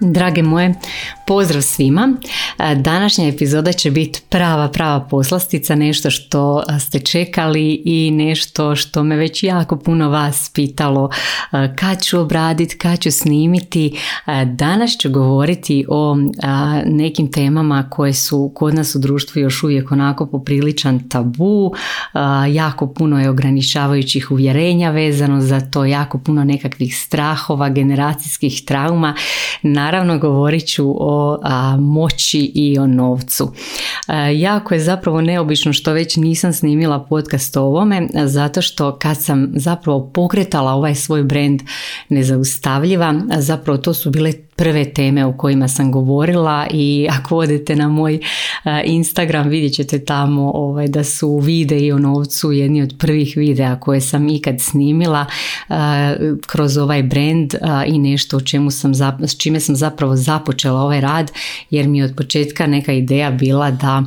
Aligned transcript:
Drage 0.00 0.42
moje, 0.42 0.74
pozdrav 1.28 1.62
svima. 1.62 2.16
Današnja 2.76 3.26
epizoda 3.26 3.72
će 3.72 3.90
biti 3.90 4.20
prava, 4.28 4.68
prava 4.68 5.00
poslastica, 5.00 5.74
nešto 5.74 6.10
što 6.10 6.62
ste 6.80 6.98
čekali 6.98 7.82
i 7.84 8.10
nešto 8.10 8.76
što 8.76 9.02
me 9.02 9.16
već 9.16 9.42
jako 9.42 9.76
puno 9.76 10.08
vas 10.08 10.50
pitalo 10.54 11.10
kad 11.76 12.02
ću 12.04 12.20
obraditi, 12.20 12.78
kad 12.78 13.00
ću 13.00 13.10
snimiti. 13.10 13.98
Danas 14.46 14.96
ću 15.00 15.10
govoriti 15.10 15.84
o 15.88 16.16
nekim 16.86 17.32
temama 17.32 17.90
koje 17.90 18.12
su 18.12 18.52
kod 18.54 18.74
nas 18.74 18.94
u 18.94 18.98
društvu 18.98 19.42
još 19.42 19.62
uvijek 19.62 19.92
onako 19.92 20.26
popriličan 20.26 21.08
tabu. 21.08 21.72
Jako 22.52 22.86
puno 22.86 23.20
je 23.20 23.30
ograničavajućih 23.30 24.30
uvjerenja 24.30 24.90
vezano 24.90 25.40
za 25.40 25.60
to, 25.60 25.84
jako 25.84 26.18
puno 26.18 26.44
nekakvih 26.44 26.96
strahova, 26.96 27.68
generacijskih 27.68 28.64
trauma. 28.64 29.14
Naravno 29.62 30.18
govorit 30.18 30.66
ću 30.66 30.96
o 31.00 31.17
moći 31.78 32.52
i 32.54 32.78
o 32.78 32.86
novcu. 32.86 33.52
E, 34.08 34.38
jako 34.38 34.74
je 34.74 34.80
zapravo 34.80 35.20
neobično 35.20 35.72
što 35.72 35.92
već 35.92 36.16
nisam 36.16 36.52
snimila 36.52 37.04
podcast 37.04 37.56
o 37.56 37.62
ovome, 37.62 38.08
zato 38.24 38.62
što 38.62 38.98
kad 38.98 39.22
sam 39.22 39.52
zapravo 39.54 40.10
pokretala 40.14 40.72
ovaj 40.72 40.94
svoj 40.94 41.22
brand 41.22 41.62
nezaustavljiva, 42.08 43.14
zapravo 43.38 43.78
to 43.78 43.94
su 43.94 44.10
bile 44.10 44.32
prve 44.58 44.84
teme 44.84 45.26
o 45.26 45.32
kojima 45.32 45.68
sam 45.68 45.92
govorila 45.92 46.66
i 46.70 47.08
ako 47.10 47.36
odete 47.36 47.76
na 47.76 47.88
moj 47.88 48.14
e, 48.14 48.20
Instagram 48.84 49.48
vidjet 49.48 49.72
ćete 49.72 49.98
tamo 49.98 50.52
ovaj, 50.54 50.88
da 50.88 51.04
su 51.04 51.36
videi 51.36 51.92
o 51.92 51.98
novcu 51.98 52.52
jedni 52.52 52.82
od 52.82 52.94
prvih 52.98 53.36
videa 53.36 53.80
koje 53.80 54.00
sam 54.00 54.28
ikad 54.28 54.60
snimila 54.60 55.26
e, 55.68 55.74
kroz 56.46 56.76
ovaj 56.76 57.02
brand 57.02 57.54
i 57.86 57.98
nešto 57.98 58.36
o 58.36 58.40
čemu 58.40 58.70
sam, 58.70 58.92
s 59.20 59.36
čime 59.38 59.60
sam 59.60 59.76
zapravo 59.76 60.16
započela 60.16 60.80
ovaj 60.80 61.00
rad 61.00 61.32
jer 61.70 61.88
mi 61.88 61.98
je 61.98 62.04
od 62.04 62.14
početka 62.16 62.66
neka 62.66 62.92
ideja 62.92 63.30
bila 63.30 63.70
da 63.70 64.02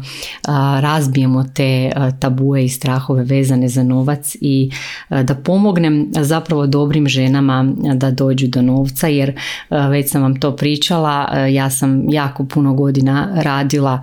razbijemo 0.81 1.45
te 1.53 1.91
tabue 2.19 2.65
i 2.65 2.69
strahove 2.69 3.23
vezane 3.23 3.67
za 3.67 3.83
novac 3.83 4.35
i 4.41 4.71
da 5.09 5.35
pomognem 5.35 6.07
zapravo 6.11 6.67
dobrim 6.67 7.07
ženama 7.07 7.73
da 7.93 8.11
dođu 8.11 8.47
do 8.47 8.61
novca 8.61 9.07
jer 9.07 9.39
već 9.69 10.11
sam 10.11 10.21
vam 10.21 10.40
to 10.41 10.55
pričala, 10.55 11.29
e, 11.33 11.53
ja 11.53 11.69
sam 11.69 12.09
jako 12.09 12.45
puno 12.45 12.73
godina 12.73 13.29
radila 13.35 14.01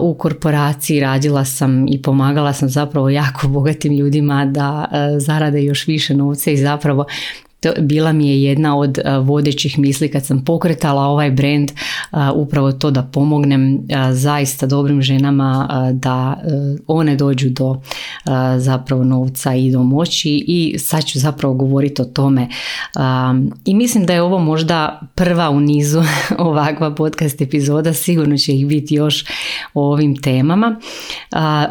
u 0.00 0.14
korporaciji, 0.14 1.00
radila 1.00 1.44
sam 1.44 1.88
i 1.88 2.02
pomagala 2.02 2.52
sam 2.52 2.68
zapravo 2.68 3.10
jako 3.10 3.48
bogatim 3.56 3.92
ljudima 3.92 4.44
da 4.44 4.88
e, 4.92 5.20
zarade 5.20 5.62
još 5.62 5.86
više 5.86 6.14
novca 6.14 6.50
i 6.50 6.56
zapravo 6.56 7.04
to 7.60 7.72
bila 7.80 8.12
mi 8.12 8.28
je 8.28 8.42
jedna 8.42 8.78
od 8.78 8.98
vodećih 9.22 9.78
misli 9.78 10.10
kad 10.10 10.26
sam 10.26 10.44
pokretala 10.44 11.02
ovaj 11.02 11.30
brand 11.30 11.72
upravo 12.34 12.72
to 12.72 12.90
da 12.90 13.02
pomognem 13.02 13.80
zaista 14.12 14.66
dobrim 14.66 15.02
ženama 15.02 15.68
da 15.92 16.42
one 16.86 17.16
dođu 17.16 17.48
do 17.50 17.80
zapravo 18.58 19.04
novca 19.04 19.54
i 19.54 19.70
do 19.70 19.82
moći 19.82 20.44
i 20.46 20.78
sad 20.78 21.04
ću 21.04 21.18
zapravo 21.18 21.54
govoriti 21.54 22.02
o 22.02 22.04
tome. 22.04 22.48
I 23.64 23.74
mislim 23.74 24.06
da 24.06 24.12
je 24.12 24.22
ovo 24.22 24.38
možda 24.38 25.00
prva 25.14 25.50
u 25.50 25.60
nizu 25.60 26.02
ovakva 26.38 26.94
podcast 26.94 27.40
epizoda 27.40 27.92
sigurno 27.92 28.36
će 28.36 28.52
ih 28.52 28.66
biti 28.66 28.94
još 28.94 29.24
o 29.74 29.92
ovim 29.92 30.16
temama. 30.16 30.80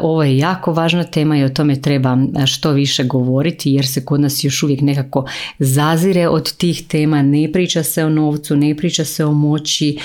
Ovo 0.00 0.22
je 0.22 0.38
jako 0.38 0.72
važna 0.72 1.04
tema 1.04 1.38
i 1.38 1.44
o 1.44 1.48
tome 1.48 1.80
treba 1.80 2.16
što 2.46 2.70
više 2.70 3.04
govoriti 3.04 3.72
jer 3.72 3.86
se 3.86 4.04
kod 4.04 4.20
nas 4.20 4.44
još 4.44 4.62
uvijek 4.62 4.80
nekako 4.80 5.26
zazire 5.80 6.28
od 6.28 6.52
tih 6.52 6.82
tema, 6.88 7.22
ne 7.22 7.52
priča 7.52 7.82
se 7.82 8.04
o 8.04 8.08
novcu, 8.08 8.56
ne 8.56 8.74
priča 8.76 9.04
se 9.04 9.24
o 9.24 9.32
moći, 9.32 9.98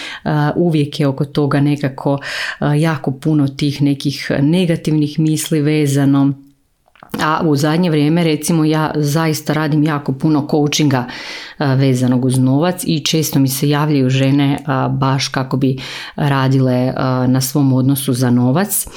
uvijek 0.55 0.99
je 0.99 1.07
oko 1.07 1.25
toga 1.25 1.59
nekako 1.59 2.19
jako 2.77 3.11
puno 3.11 3.47
tih 3.47 3.81
nekih 3.81 4.31
negativnih 4.41 5.19
misli 5.19 5.61
vezano 5.61 6.44
a 7.21 7.41
u 7.43 7.55
zadnje 7.55 7.89
vrijeme 7.89 8.23
recimo 8.23 8.65
ja 8.65 8.91
zaista 8.95 9.53
radim 9.53 9.83
jako 9.83 10.13
puno 10.13 10.47
coachinga 10.51 11.05
vezanog 11.59 12.25
uz 12.25 12.37
novac 12.37 12.83
i 12.87 12.99
često 12.99 13.39
mi 13.39 13.47
se 13.47 13.69
javljaju 13.69 14.09
žene 14.09 14.57
baš 14.89 15.27
kako 15.27 15.57
bi 15.57 15.77
radile 16.15 16.93
na 17.27 17.41
svom 17.41 17.73
odnosu 17.73 18.13
za 18.13 18.29
novac. 18.29 18.87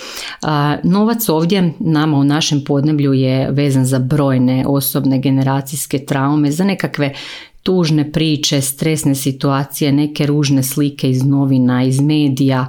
Novac 0.82 1.28
ovdje 1.28 1.72
nama 1.78 2.16
u 2.16 2.24
našem 2.24 2.64
podneblju 2.64 3.12
je 3.12 3.50
vezan 3.50 3.84
za 3.84 3.98
brojne 3.98 4.64
osobne 4.66 5.18
generacijske 5.18 5.98
traume, 5.98 6.50
za 6.50 6.64
nekakve 6.64 7.14
tužne 7.68 8.12
priče, 8.12 8.60
stresne 8.60 9.14
situacije, 9.14 9.92
neke 9.92 10.26
ružne 10.26 10.62
slike 10.62 11.10
iz 11.10 11.24
novina, 11.24 11.82
iz 11.84 12.00
medija, 12.00 12.66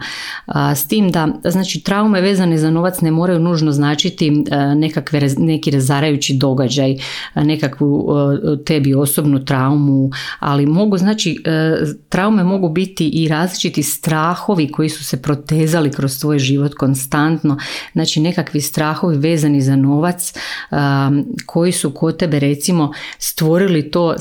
s 0.75 0.87
tim 0.87 1.11
da 1.11 1.27
znači 1.43 1.83
traume 1.83 2.21
vezane 2.21 2.57
za 2.57 2.69
novac 2.69 3.01
ne 3.01 3.11
moraju 3.11 3.39
nužno 3.39 3.71
značiti 3.71 4.43
nekakve, 4.75 5.21
neki 5.37 5.71
razarajući 5.71 6.33
događaj, 6.33 6.95
nekakvu 7.35 8.09
tebi 8.65 8.93
osobnu 8.93 9.45
traumu, 9.45 10.09
ali 10.39 10.65
mogu 10.65 10.97
znači 10.97 11.43
e, 11.45 11.75
traume 12.09 12.43
mogu 12.43 12.69
biti 12.69 13.09
i 13.09 13.27
različiti 13.27 13.83
strahovi 13.83 14.71
koji 14.71 14.89
su 14.89 15.03
se 15.03 15.21
protezali 15.21 15.91
kroz 15.91 16.13
svoj 16.13 16.39
život 16.39 16.73
konstantno, 16.73 17.57
znači 17.93 18.19
nekakvi 18.19 18.61
strahovi 18.61 19.17
vezani 19.17 19.61
za 19.61 19.75
novac 19.75 20.33
koji 21.45 21.71
su 21.71 21.91
kod 21.91 22.17
tebe 22.17 22.39
recimo 22.39 22.91
stvorili 23.17 23.91
to 23.91 24.15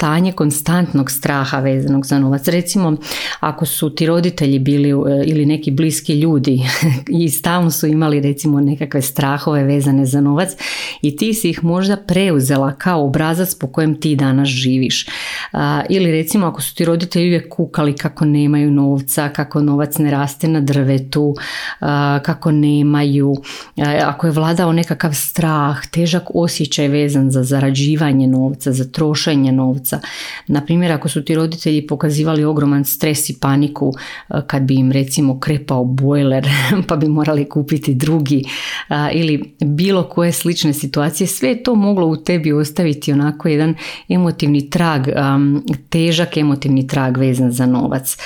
stanje 0.00 0.32
konstantnog 0.32 1.10
straha 1.10 1.58
vezanog 1.60 2.06
za 2.06 2.18
novac. 2.18 2.48
Recimo, 2.48 2.96
ako 3.40 3.66
su 3.66 3.90
ti 3.90 4.06
roditelji 4.06 4.58
bili 4.58 4.88
e, 4.88 5.24
ili 5.26 5.46
neki 5.46 5.70
bliski 5.70 6.20
ljudi 6.20 6.60
i 7.22 7.28
stalno 7.28 7.70
su 7.70 7.86
imali 7.86 8.20
recimo 8.20 8.60
nekakve 8.60 9.02
strahove 9.02 9.64
vezane 9.64 10.06
za 10.06 10.20
novac 10.20 10.50
i 11.02 11.16
ti 11.16 11.34
si 11.34 11.50
ih 11.50 11.64
možda 11.64 11.96
preuzela 11.96 12.72
kao 12.74 13.04
obrazac 13.04 13.54
po 13.54 13.66
kojem 13.66 14.00
ti 14.00 14.16
danas 14.16 14.48
živiš. 14.48 15.06
Ili 15.88 16.10
recimo 16.12 16.46
ako 16.46 16.62
su 16.62 16.74
ti 16.74 16.84
roditelji 16.84 17.26
uvijek 17.26 17.48
kukali 17.48 17.96
kako 17.96 18.24
nemaju 18.24 18.70
novca, 18.70 19.28
kako 19.28 19.60
novac 19.60 19.98
ne 19.98 20.10
raste 20.10 20.48
na 20.48 20.60
drvetu, 20.60 21.34
kako 22.22 22.50
nemaju, 22.50 23.34
ako 24.04 24.26
je 24.26 24.32
vladao 24.32 24.72
nekakav 24.72 25.14
strah, 25.14 25.86
težak 25.90 26.22
osjećaj 26.34 26.88
vezan 26.88 27.30
za 27.30 27.42
zarađivanje 27.42 28.26
novca, 28.26 28.72
za 28.72 28.84
trošenje 28.84 29.52
novca, 29.52 29.79
novca. 29.80 30.00
Na 30.46 30.60
primjer, 30.60 30.92
ako 30.92 31.08
su 31.08 31.24
ti 31.24 31.34
roditelji 31.34 31.86
pokazivali 31.86 32.44
ogroman 32.44 32.84
stres 32.84 33.30
i 33.30 33.40
paniku 33.40 33.92
e, 34.28 34.34
kad 34.46 34.62
bi 34.62 34.74
im 34.74 34.92
recimo 34.92 35.40
krepao 35.40 35.84
bojler 35.84 36.48
pa 36.88 36.96
bi 36.96 37.08
morali 37.08 37.48
kupiti 37.48 37.94
drugi 37.94 38.44
ili 39.12 39.56
bilo 39.64 40.02
koje 40.02 40.32
slične 40.32 40.72
situacije, 40.72 41.26
sve 41.26 41.48
je 41.48 41.62
to 41.62 41.74
moglo 41.74 42.06
u 42.06 42.16
tebi 42.16 42.52
ostaviti 42.52 43.12
onako 43.12 43.48
jedan 43.48 43.74
emotivni 44.08 44.70
trag, 44.70 45.06
težak 45.88 46.36
emotivni 46.36 46.86
trag 46.86 47.16
vezan 47.16 47.52
za 47.52 47.66
novac. 47.66 48.16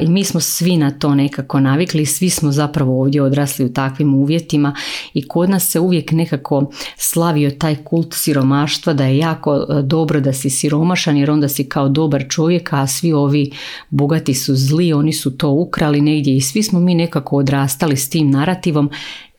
I 0.00 0.08
mi 0.08 0.24
smo 0.24 0.40
svi 0.40 0.76
na 0.76 0.90
to 0.90 1.14
nekako 1.14 1.60
navikli, 1.60 2.06
svi 2.06 2.30
smo 2.30 2.52
zapravo 2.52 3.00
ovdje 3.00 3.22
odrasli 3.22 3.64
u 3.64 3.72
takvim 3.72 4.14
uvjetima 4.14 4.74
i 5.14 5.28
kod 5.28 5.50
nas 5.50 5.70
se 5.70 5.80
uvijek 5.80 6.12
nekako 6.12 6.70
slavio 6.96 7.50
taj 7.50 7.76
kult 7.76 8.14
siromaštva 8.14 8.92
da 8.92 9.04
je 9.04 9.18
jako 9.18 9.56
e, 9.56 9.82
dobro 9.82 10.20
da 10.20 10.32
si 10.32 10.50
siromaš 10.96 11.20
jer 11.20 11.30
onda 11.30 11.48
si 11.48 11.64
kao 11.64 11.88
dobar 11.88 12.24
čovjek, 12.28 12.72
a 12.72 12.86
svi 12.86 13.12
ovi 13.12 13.50
bogati 13.90 14.34
su 14.34 14.56
zli, 14.56 14.92
oni 14.92 15.12
su 15.12 15.36
to 15.36 15.50
ukrali 15.50 16.00
negdje 16.00 16.36
i 16.36 16.40
svi 16.40 16.62
smo 16.62 16.80
mi 16.80 16.94
nekako 16.94 17.36
odrastali 17.36 17.96
s 17.96 18.10
tim 18.10 18.30
narativom 18.30 18.90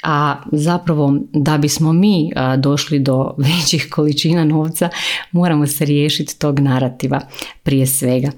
a 0.04 0.36
zapravo 0.52 1.20
da 1.34 1.58
bismo 1.58 1.94
mi 1.94 2.32
došli 2.58 3.00
do 3.00 3.34
većih 3.58 3.88
količina 3.92 4.46
novca 4.46 4.90
moramo 5.32 5.68
se 5.68 5.86
riješiti 5.86 6.40
tog 6.40 6.60
narativa 6.60 7.22
prije 7.64 7.88
svega. 7.88 8.32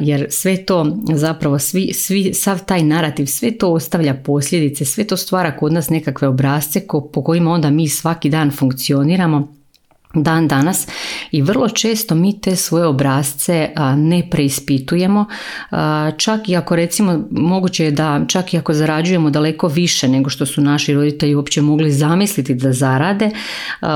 Jer 0.00 0.26
sve 0.30 0.64
to 0.64 0.96
zapravo 1.12 1.58
svi, 1.58 1.92
svi, 1.92 2.34
sav 2.34 2.64
taj 2.66 2.82
narativ 2.82 3.26
sve 3.26 3.58
to 3.58 3.72
ostavlja 3.72 4.14
posljedice 4.14 4.84
sve 4.84 5.04
to 5.04 5.16
stvara 5.16 5.56
kod 5.56 5.72
nas 5.72 5.90
nekakve 5.90 6.28
obrazce 6.28 6.86
po 7.12 7.24
kojima 7.24 7.50
onda 7.50 7.70
mi 7.70 7.88
svaki 7.88 8.30
dan 8.30 8.50
funkcioniramo 8.50 9.55
dan 10.22 10.48
danas 10.48 10.86
i 11.30 11.42
vrlo 11.42 11.68
često 11.68 12.14
mi 12.14 12.40
te 12.40 12.56
svoje 12.56 12.86
obrazce 12.86 13.70
ne 13.96 14.30
preispitujemo, 14.30 15.26
čak 16.16 16.48
i 16.48 16.56
ako 16.56 16.76
recimo 16.76 17.24
moguće 17.30 17.84
je 17.84 17.90
da 17.90 18.20
čak 18.28 18.54
i 18.54 18.58
ako 18.58 18.74
zarađujemo 18.74 19.30
daleko 19.30 19.68
više 19.68 20.08
nego 20.08 20.30
što 20.30 20.46
su 20.46 20.60
naši 20.60 20.94
roditelji 20.94 21.34
uopće 21.34 21.62
mogli 21.62 21.92
zamisliti 21.92 22.54
da 22.54 22.72
zarade, 22.72 23.30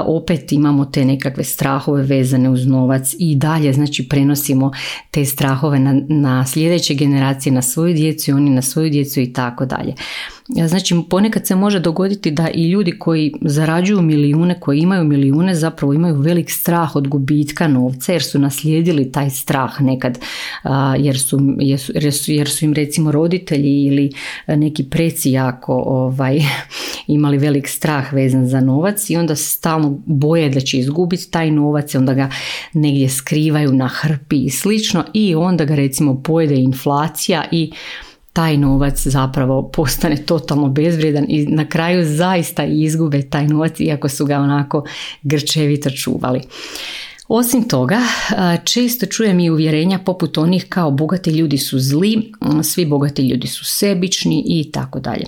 opet 0.04 0.52
imamo 0.52 0.84
te 0.84 1.04
nekakve 1.04 1.44
strahove 1.44 2.02
vezane 2.02 2.50
uz 2.50 2.66
novac 2.66 3.14
i 3.18 3.36
dalje 3.36 3.72
znači 3.72 4.08
prenosimo 4.08 4.72
te 5.10 5.24
strahove 5.24 5.78
na, 5.78 6.02
na 6.08 6.46
sljedeće 6.46 6.94
generacije, 6.94 7.52
na 7.52 7.62
svoju 7.62 7.94
djecu 7.94 8.30
i 8.30 8.34
oni 8.34 8.50
na 8.50 8.62
svoju 8.62 8.90
djecu 8.90 9.20
i 9.20 9.32
tako 9.32 9.66
dalje. 9.66 9.94
Znači 10.66 10.94
ponekad 11.10 11.46
se 11.46 11.54
može 11.54 11.80
dogoditi 11.80 12.30
da 12.30 12.48
i 12.54 12.70
ljudi 12.70 12.98
koji 12.98 13.32
zarađuju 13.40 14.02
milijune, 14.02 14.60
koji 14.60 14.78
imaju 14.78 15.04
milijune 15.04 15.54
zapravo 15.54 15.92
imaju 15.92 16.14
velik 16.14 16.50
strah 16.50 16.96
od 16.96 17.08
gubitka 17.08 17.68
novca 17.68 18.12
jer 18.12 18.22
su 18.22 18.38
naslijedili 18.38 19.12
taj 19.12 19.30
strah 19.30 19.80
nekad 19.80 20.18
jer 20.98 21.18
su, 21.18 21.38
jer 21.92 22.12
su, 22.12 22.32
jer 22.32 22.48
su 22.48 22.64
im 22.64 22.72
recimo 22.72 23.12
roditelji 23.12 23.84
ili 23.84 24.12
neki 24.46 24.84
preci 24.84 25.30
jako 25.30 25.74
ovaj, 25.86 26.40
imali 27.06 27.38
velik 27.38 27.68
strah 27.68 28.12
vezan 28.12 28.46
za 28.48 28.60
novac 28.60 29.10
i 29.10 29.16
onda 29.16 29.36
stalno 29.36 30.02
boje 30.06 30.48
da 30.48 30.60
će 30.60 30.78
izgubiti 30.78 31.30
taj 31.30 31.50
novac 31.50 31.94
i 31.94 31.96
onda 31.96 32.14
ga 32.14 32.30
negdje 32.72 33.08
skrivaju 33.08 33.72
na 33.72 33.88
hrpi 33.88 34.44
i 34.44 34.50
slično 34.50 35.04
i 35.12 35.34
onda 35.34 35.64
ga 35.64 35.74
recimo 35.74 36.22
pojede 36.22 36.54
inflacija 36.54 37.44
i 37.50 37.72
taj 38.32 38.56
novac 38.56 39.06
zapravo 39.06 39.70
postane 39.72 40.16
totalno 40.16 40.68
bezvrijedan 40.68 41.24
i 41.28 41.46
na 41.46 41.68
kraju 41.68 42.04
zaista 42.04 42.64
izgube 42.64 43.22
taj 43.22 43.46
novac 43.46 43.80
iako 43.80 44.08
su 44.08 44.26
ga 44.26 44.38
onako 44.38 44.84
grčevito 45.22 45.90
čuvali. 45.90 46.40
Osim 47.32 47.68
toga, 47.68 47.98
često 48.64 49.06
čujem 49.06 49.40
i 49.40 49.50
uvjerenja 49.50 49.98
poput 49.98 50.38
onih 50.38 50.66
kao 50.68 50.90
bogati 50.90 51.30
ljudi 51.30 51.58
su 51.58 51.78
zli, 51.78 52.32
svi 52.62 52.84
bogati 52.84 53.28
ljudi 53.28 53.46
su 53.46 53.64
sebični 53.64 54.44
i 54.46 54.70
tako 54.72 55.00
dalje. 55.00 55.24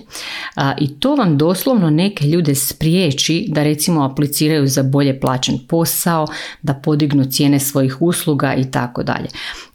I 0.79 0.99
to 0.99 1.15
vam 1.15 1.37
doslovno 1.37 1.89
neke 1.89 2.27
ljude 2.27 2.55
spriječi 2.55 3.45
da 3.49 3.63
recimo 3.63 4.03
apliciraju 4.03 4.67
za 4.67 4.83
bolje 4.83 5.19
plaćen 5.19 5.59
posao, 5.67 6.27
da 6.61 6.73
podignu 6.73 7.25
cijene 7.25 7.59
svojih 7.59 8.01
usluga 8.01 8.55
i 8.55 8.71
tako 8.71 9.03
dalje. 9.03 9.27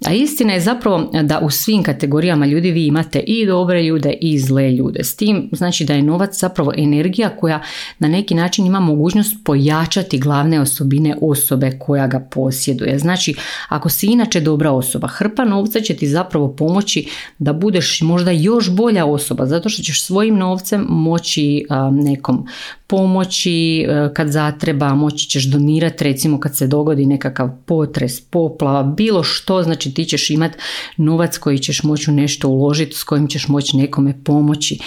A 0.06 0.12
istina 0.12 0.52
je 0.52 0.60
zapravo 0.60 1.10
da 1.22 1.40
u 1.40 1.50
svim 1.50 1.82
kategorijama 1.82 2.46
ljudi 2.46 2.70
vi 2.70 2.86
imate 2.86 3.18
i 3.18 3.46
dobre 3.46 3.82
ljude 3.82 4.12
i 4.20 4.38
zle 4.38 4.72
ljude. 4.72 5.04
S 5.04 5.16
tim 5.16 5.50
znači 5.52 5.84
da 5.84 5.94
je 5.94 6.02
novac 6.02 6.40
zapravo 6.40 6.72
energija 6.76 7.28
koja 7.28 7.62
na 7.98 8.08
neki 8.08 8.34
način 8.34 8.66
ima 8.66 8.80
mogućnost 8.80 9.36
pojačati 9.44 10.18
glavne 10.18 10.60
osobine 10.60 11.16
osobe 11.20 11.78
koja 11.78 12.06
ga 12.06 12.17
posjeduje. 12.20 12.98
Znači, 12.98 13.34
ako 13.68 13.88
si 13.88 14.06
inače 14.06 14.40
dobra 14.40 14.70
osoba, 14.70 15.08
hrpa 15.08 15.44
novca 15.44 15.80
će 15.80 15.96
ti 15.96 16.08
zapravo 16.08 16.56
pomoći 16.56 17.08
da 17.38 17.52
budeš 17.52 18.00
možda 18.00 18.30
još 18.30 18.70
bolja 18.70 19.06
osoba, 19.06 19.46
zato 19.46 19.68
što 19.68 19.82
ćeš 19.82 20.02
svojim 20.02 20.36
novcem 20.36 20.86
moći 20.88 21.64
nekom 21.92 22.46
pomoći 22.88 23.80
e, 23.80 24.10
kad 24.14 24.28
zatreba, 24.28 24.94
moći 24.94 25.28
ćeš 25.28 25.44
donirati 25.44 26.04
recimo 26.04 26.40
kad 26.40 26.56
se 26.56 26.66
dogodi 26.66 27.06
nekakav 27.06 27.50
potres, 27.66 28.20
poplava, 28.20 28.82
bilo 28.82 29.22
što, 29.22 29.62
znači 29.62 29.94
ti 29.94 30.04
ćeš 30.04 30.30
imati 30.30 30.58
novac 30.96 31.38
koji 31.38 31.58
ćeš 31.58 31.82
moći 31.82 32.10
nešto 32.10 32.48
uložiti, 32.48 32.96
s 32.96 33.04
kojim 33.04 33.28
ćeš 33.28 33.48
moći 33.48 33.76
nekome 33.76 34.24
pomoći. 34.24 34.78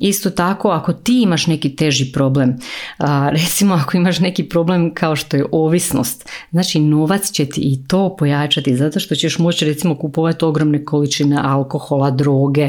Isto 0.00 0.30
tako 0.30 0.68
ako 0.68 0.92
ti 0.92 1.22
imaš 1.22 1.46
neki 1.46 1.76
teži 1.76 2.12
problem, 2.12 2.56
recimo 3.36 3.74
ako 3.74 3.96
imaš 3.96 4.18
neki 4.18 4.48
problem 4.48 4.94
kao 4.94 5.16
što 5.16 5.36
je 5.36 5.44
ovisnost, 5.52 6.28
znači 6.50 6.80
novac 6.80 7.30
će 7.30 7.46
ti 7.46 7.60
i 7.60 7.86
to 7.88 8.16
pojačati 8.16 8.76
zato 8.76 9.00
što 9.00 9.14
ćeš 9.14 9.38
moći 9.38 9.64
recimo 9.64 9.98
kupovati 9.98 10.44
ogromne 10.44 10.84
količine 10.84 11.38
alkohola, 11.42 12.10
droge 12.10 12.68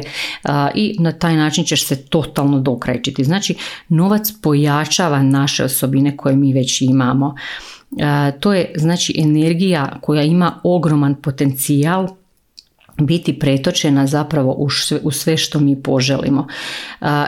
i 0.76 0.96
na 1.00 1.12
taj 1.12 1.36
način 1.36 1.64
ćeš 1.64 1.86
se 1.86 2.06
totalno 2.06 2.60
dokrajčiti. 2.60 3.24
Znači 3.24 3.56
novac 3.90 4.34
pojačava 4.72 5.24
naše 5.24 5.64
osobine 5.64 6.18
koje 6.18 6.36
mi 6.36 6.54
već 6.54 6.82
imamo. 6.82 7.36
To 8.40 8.54
je 8.54 8.74
znači 8.76 9.14
energija 9.18 9.98
koja 10.02 10.24
ima 10.24 10.60
ogroman 10.64 11.16
potencijal 11.16 12.08
biti 12.98 13.40
pretočena 13.40 14.08
zapravo 14.08 14.68
u 15.04 15.12
sve 15.12 15.38
što 15.38 15.60
mi 15.60 15.84
poželimo. 15.84 16.48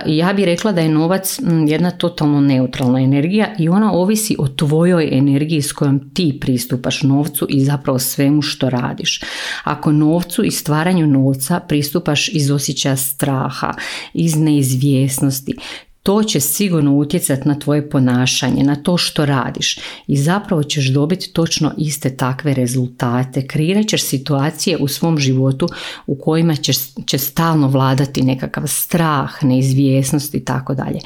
Ja 0.06 0.34
bih 0.34 0.46
rekla 0.46 0.72
da 0.72 0.82
je 0.82 0.90
novac 0.90 1.40
jedna 1.68 1.92
totalno 1.92 2.42
neutralna 2.42 3.00
energija 3.00 3.48
i 3.60 3.70
ona 3.70 3.94
ovisi 3.94 4.36
o 4.40 4.48
tvojoj 4.48 5.10
energiji 5.12 5.62
s 5.62 5.74
kojom 5.74 6.14
ti 6.14 6.38
pristupaš 6.42 7.04
novcu 7.04 7.48
i 7.50 7.66
zapravo 7.66 8.00
svemu 8.00 8.42
što 8.42 8.70
radiš. 8.70 9.22
Ako 9.64 9.92
novcu 9.92 10.44
i 10.44 10.52
stvaranju 10.52 11.08
novca 11.08 11.60
pristupaš 11.60 12.30
iz 12.30 12.52
osjećaja 12.52 12.96
straha, 12.96 13.74
iz 14.14 14.36
neizvjesnosti, 14.36 15.56
to 16.04 16.24
će 16.24 16.40
sigurno 16.40 16.94
utjecati 16.96 17.48
na 17.48 17.60
tvoje 17.60 17.90
ponašanje, 17.90 18.64
na 18.64 18.76
to 18.76 18.98
što 18.98 19.26
radiš 19.26 19.80
i 20.08 20.18
zapravo 20.18 20.64
ćeš 20.64 20.88
dobiti 20.88 21.34
točno 21.34 21.74
iste 21.78 22.18
takve 22.18 22.54
rezultate. 22.54 23.48
Kreirat 23.48 23.88
ćeš 23.88 24.04
situacije 24.04 24.78
u 24.78 24.88
svom 24.88 25.18
životu 25.18 25.68
u 26.08 26.16
kojima 26.16 26.56
će, 26.56 26.74
će 27.06 27.18
stalno 27.18 27.68
vladati 27.68 28.22
nekakav 28.22 28.64
strah, 28.68 29.44
neizvjesnost 29.44 30.36
i 30.36 30.46
tako 30.46 30.74
dalje. 30.74 31.00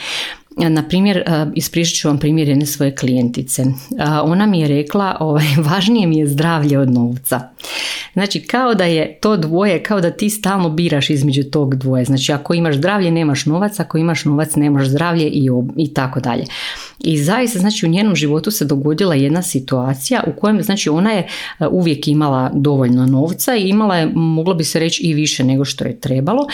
Na 0.58 0.88
primjer, 0.88 1.18
e, 1.18 1.24
ispričat 1.56 1.96
ću 1.96 2.08
vam 2.08 2.20
primjer 2.20 2.50
jedne 2.50 2.66
svoje 2.66 2.96
klijentice. 2.96 3.62
E, 3.62 3.66
ona 4.24 4.46
mi 4.46 4.60
je 4.60 4.68
rekla, 4.68 5.18
ovaj, 5.20 5.46
važnije 5.70 6.08
mi 6.08 6.18
je 6.18 6.28
zdravlje 6.28 6.80
od 6.80 6.92
novca. 6.92 7.50
Znači, 8.14 8.40
kao 8.40 8.74
da 8.74 8.84
je 8.84 9.20
to 9.22 9.38
dvoje, 9.38 9.84
kao 9.84 10.02
da 10.02 10.12
ti 10.12 10.30
stalno 10.30 10.70
biraš 10.70 11.10
između 11.10 11.44
tog 11.44 11.76
dvoje. 11.76 12.06
Znači, 12.06 12.32
ako 12.32 12.54
imaš 12.54 12.76
zdravlje, 12.76 13.12
nemaš 13.12 13.46
novac, 13.46 13.80
ako 13.80 13.98
imaš 13.98 14.26
novac, 14.26 14.56
nemaš 14.56 14.88
zdravlje 14.88 15.28
i, 15.28 15.50
i 15.78 15.94
tako 15.94 16.20
dalje. 16.20 16.44
I 17.00 17.18
zaista, 17.18 17.60
znači, 17.60 17.86
u 17.86 17.90
njenom 17.90 18.16
životu 18.16 18.52
se 18.52 18.66
dogodila 18.66 19.16
jedna 19.16 19.42
situacija 19.42 20.24
u 20.28 20.40
kojem, 20.40 20.64
znači, 20.64 20.90
ona 20.90 21.12
je 21.12 21.28
e, 21.60 21.68
uvijek 21.68 22.08
imala 22.08 22.52
dovoljno 22.54 23.06
novca 23.06 23.56
i 23.56 23.70
imala 23.70 23.98
je, 23.98 24.12
moglo 24.16 24.54
bi 24.54 24.64
se 24.64 24.80
reći, 24.80 25.04
i 25.04 25.14
više 25.14 25.44
nego 25.44 25.66
što 25.66 25.86
je 25.86 26.00
trebalo 26.00 26.48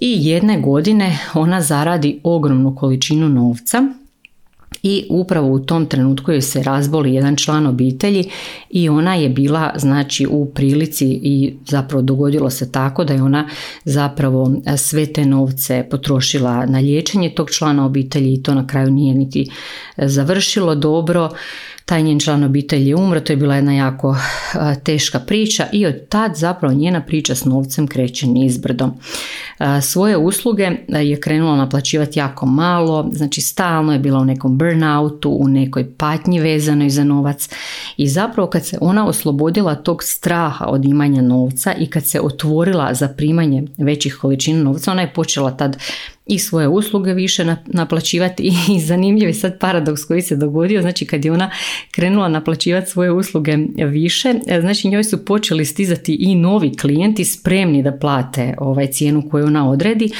i 0.00 0.26
jedne 0.26 0.60
godine 0.60 1.18
ona 1.34 1.60
zaradi 1.60 2.20
ogromnu 2.22 2.76
količinu 2.76 3.28
novca 3.28 3.82
i 4.82 5.06
upravo 5.10 5.52
u 5.52 5.58
tom 5.58 5.86
trenutku 5.86 6.32
joj 6.32 6.42
se 6.42 6.62
razboli 6.62 7.14
jedan 7.14 7.36
član 7.36 7.66
obitelji 7.66 8.30
i 8.70 8.88
ona 8.88 9.14
je 9.14 9.28
bila 9.28 9.72
znači 9.76 10.26
u 10.30 10.46
prilici 10.54 11.06
i 11.22 11.54
zapravo 11.66 12.02
dogodilo 12.02 12.50
se 12.50 12.72
tako 12.72 13.04
da 13.04 13.14
je 13.14 13.22
ona 13.22 13.48
zapravo 13.84 14.52
sve 14.76 15.06
te 15.06 15.24
novce 15.24 15.86
potrošila 15.90 16.66
na 16.66 16.78
liječenje 16.78 17.34
tog 17.34 17.50
člana 17.50 17.86
obitelji 17.86 18.34
i 18.34 18.42
to 18.42 18.54
na 18.54 18.66
kraju 18.66 18.90
nije 18.90 19.14
niti 19.14 19.50
završilo 19.96 20.74
dobro 20.74 21.30
taj 21.86 22.02
njen 22.02 22.20
član 22.20 22.44
obitelji 22.44 22.88
je 22.88 22.96
umro, 22.96 23.20
to 23.20 23.32
je 23.32 23.36
bila 23.36 23.54
jedna 23.54 23.72
jako 23.72 24.16
teška 24.82 25.18
priča 25.18 25.66
i 25.72 25.86
od 25.86 26.08
tad 26.08 26.36
zapravo 26.36 26.74
njena 26.74 27.00
priča 27.00 27.34
s 27.34 27.44
novcem 27.44 27.86
kreće 27.86 28.26
nizbrdo. 28.26 28.90
Svoje 29.82 30.16
usluge 30.16 30.70
je 30.88 31.20
krenula 31.20 31.56
naplaćivati 31.56 32.18
jako 32.18 32.46
malo, 32.46 33.08
znači 33.12 33.40
stalno 33.40 33.92
je 33.92 33.98
bila 33.98 34.18
u 34.18 34.24
nekom 34.24 34.58
burnoutu, 34.58 35.30
u 35.40 35.48
nekoj 35.48 35.90
patnji 35.90 36.40
vezanoj 36.40 36.90
za 36.90 37.04
novac 37.04 37.48
i 37.96 38.08
zapravo 38.08 38.48
kad 38.50 38.66
se 38.66 38.78
ona 38.80 39.06
oslobodila 39.06 39.74
tog 39.74 40.02
straha 40.02 40.64
od 40.64 40.84
imanja 40.84 41.22
novca 41.22 41.72
i 41.72 41.86
kad 41.86 42.06
se 42.06 42.20
otvorila 42.20 42.94
za 42.94 43.08
primanje 43.08 43.62
većih 43.78 44.18
količina 44.20 44.62
novca, 44.62 44.90
ona 44.90 45.02
je 45.02 45.12
počela 45.12 45.56
tad 45.56 45.76
i 46.26 46.38
svoje 46.38 46.68
usluge 46.68 47.12
više 47.12 47.56
naplaćivati 47.66 48.42
i 48.76 48.80
zanimljiv 48.80 49.28
je 49.28 49.34
sad 49.34 49.58
paradoks 49.58 50.04
koji 50.04 50.22
se 50.22 50.36
dogodio, 50.36 50.82
znači 50.82 51.06
kad 51.06 51.24
je 51.24 51.32
ona 51.32 51.50
krenula 51.90 52.28
naplaćivati 52.28 52.90
svoje 52.90 53.12
usluge 53.12 53.56
više, 53.76 54.34
e, 54.46 54.60
znači 54.60 54.88
njoj 54.88 55.04
su 55.04 55.24
počeli 55.24 55.64
stizati 55.64 56.14
i 56.14 56.34
novi 56.34 56.76
klijenti 56.76 57.24
spremni 57.24 57.82
da 57.82 57.92
plate 57.92 58.54
ovaj 58.58 58.86
cijenu 58.86 59.28
koju 59.30 59.46
ona 59.46 59.70
odredi, 59.70 60.10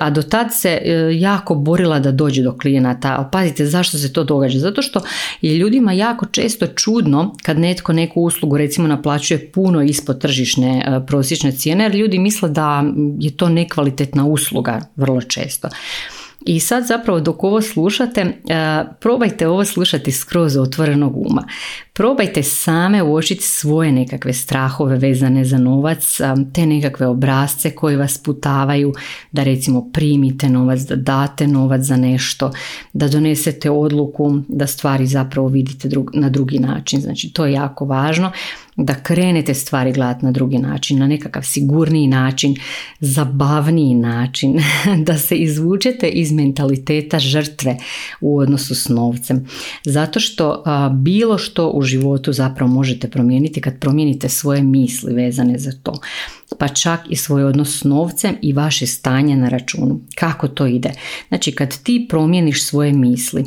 a 0.00 0.10
do 0.10 0.22
tad 0.22 0.46
se 0.52 0.68
e, 0.68 0.92
jako 1.12 1.54
borila 1.54 1.98
da 1.98 2.12
dođe 2.12 2.42
do 2.42 2.58
klijenata. 2.58 3.28
Pazite 3.32 3.66
zašto 3.66 3.98
se 3.98 4.12
to 4.12 4.24
događa? 4.24 4.58
Zato 4.58 4.82
što 4.82 5.00
je 5.40 5.54
ljudima 5.54 5.92
jako 5.92 6.26
često 6.26 6.66
čudno 6.66 7.34
kad 7.42 7.58
netko 7.58 7.92
neku 7.92 8.20
uslugu 8.20 8.56
recimo 8.56 8.88
naplaćuje 8.88 9.50
puno 9.52 9.82
ispod 9.82 10.20
tržišne 10.20 10.84
e, 10.86 11.06
prosječne 11.06 11.52
cijene 11.52 11.84
jer 11.84 11.94
ljudi 11.94 12.18
misle 12.18 12.48
da 12.48 12.84
je 13.20 13.36
to 13.36 13.48
nekvalitetna 13.48 14.26
usluga 14.26 14.80
vrlo 14.96 15.20
često. 15.20 15.68
I 16.46 16.60
sad 16.60 16.86
zapravo 16.86 17.20
dok 17.20 17.44
ovo 17.44 17.62
slušate, 17.62 18.20
e, 18.20 18.34
probajte 19.00 19.48
ovo 19.48 19.64
slušati 19.64 20.12
skroz 20.12 20.56
otvorenog 20.56 21.16
uma. 21.16 21.44
Probajte 21.92 22.42
same 22.42 23.02
uočiti 23.02 23.42
svoje 23.42 23.92
nekakve 23.92 24.32
strahove 24.32 24.96
vezane 24.96 25.44
za 25.44 25.58
novac, 25.58 26.18
te 26.54 26.66
nekakve 26.66 27.06
obrazce 27.06 27.70
koji 27.70 27.96
vas 27.96 28.18
putavaju 28.18 28.92
da 29.32 29.42
recimo 29.42 29.90
primite 29.92 30.48
novac, 30.48 30.80
da 30.80 30.96
date 30.96 31.46
novac 31.46 31.82
za 31.82 31.96
nešto, 31.96 32.50
da 32.92 33.08
donesete 33.08 33.70
odluku, 33.70 34.40
da 34.48 34.66
stvari 34.66 35.06
zapravo 35.06 35.48
vidite 35.48 35.88
na 36.12 36.28
drugi 36.28 36.58
način. 36.58 37.00
Znači 37.00 37.32
to 37.32 37.46
je 37.46 37.52
jako 37.52 37.84
važno 37.84 38.32
da 38.76 38.94
krenete 38.94 39.54
stvari 39.54 39.92
gledati 39.92 40.24
na 40.24 40.32
drugi 40.32 40.58
način, 40.58 40.98
na 40.98 41.06
nekakav 41.06 41.42
sigurniji 41.42 42.06
način, 42.06 42.56
zabavniji 43.00 43.94
način, 43.94 44.60
da 45.06 45.18
se 45.18 45.36
izvučete 45.36 46.08
iz 46.08 46.32
mentaliteta 46.32 47.18
žrtve 47.18 47.76
u 48.20 48.38
odnosu 48.38 48.74
s 48.74 48.88
novcem. 48.88 49.46
Zato 49.84 50.20
što 50.20 50.64
bilo 50.92 51.38
što 51.38 51.70
u 51.70 51.82
životu 51.82 52.32
zapravo 52.32 52.72
možete 52.72 53.10
promijeniti 53.10 53.60
kad 53.60 53.78
promijenite 53.78 54.28
svoje 54.28 54.62
misli 54.62 55.14
vezane 55.14 55.58
za 55.58 55.72
to. 55.82 56.00
Pa 56.58 56.68
čak 56.68 57.00
i 57.08 57.16
svoj 57.16 57.44
odnos 57.44 57.78
s 57.78 57.84
novcem 57.84 58.36
i 58.42 58.52
vaše 58.52 58.86
stanje 58.86 59.36
na 59.36 59.48
računu. 59.48 60.00
Kako 60.14 60.48
to 60.48 60.66
ide? 60.66 60.92
Znači 61.28 61.52
kad 61.52 61.82
ti 61.82 62.06
promijeniš 62.08 62.64
svoje 62.64 62.92
misli, 62.92 63.44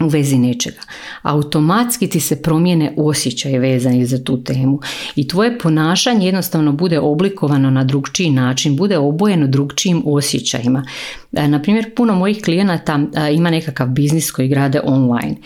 u 0.00 0.08
vezi 0.08 0.38
nečega. 0.38 0.80
Automatski 1.22 2.08
ti 2.08 2.20
se 2.20 2.42
promijene 2.42 2.94
osjećaje 2.96 3.58
vezani 3.58 4.06
za 4.06 4.24
tu 4.24 4.44
temu 4.44 4.80
i 5.16 5.28
tvoje 5.28 5.58
ponašanje 5.58 6.26
jednostavno 6.26 6.72
bude 6.72 6.98
oblikovano 6.98 7.70
na 7.70 7.84
drugčiji 7.84 8.30
način, 8.30 8.76
bude 8.76 8.98
obojeno 8.98 9.46
drugčijim 9.46 10.02
osjećajima. 10.06 10.84
E, 11.32 11.48
na 11.48 11.62
primjer, 11.62 11.94
puno 11.94 12.14
mojih 12.14 12.42
klijenata 12.44 13.00
e, 13.14 13.34
ima 13.34 13.50
nekakav 13.50 13.88
biznis 13.88 14.30
koji 14.30 14.48
grade 14.48 14.80
online 14.84 15.36